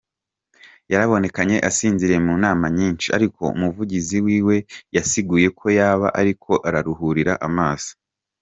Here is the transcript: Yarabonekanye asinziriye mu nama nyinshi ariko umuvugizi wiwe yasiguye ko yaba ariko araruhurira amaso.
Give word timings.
Yarabonekanye 0.91 1.57
asinziriye 1.69 2.19
mu 2.27 2.33
nama 2.43 2.65
nyinshi 2.77 3.07
ariko 3.17 3.41
umuvugizi 3.55 4.15
wiwe 4.25 4.55
yasiguye 4.95 5.47
ko 5.59 5.65
yaba 5.77 6.07
ariko 6.21 6.51
araruhurira 6.67 7.33
amaso. 7.47 7.91